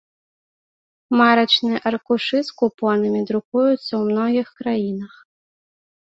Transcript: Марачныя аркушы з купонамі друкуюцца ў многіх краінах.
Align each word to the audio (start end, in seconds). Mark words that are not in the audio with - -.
Марачныя 1.19 1.81
аркушы 1.89 2.39
з 2.47 2.55
купонамі 2.61 3.21
друкуюцца 3.31 3.81
ў 3.81 4.01
многіх 4.09 4.47
краінах. 4.63 5.13